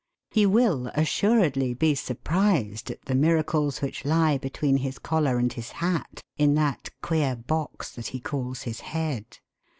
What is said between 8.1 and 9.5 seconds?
calls his head.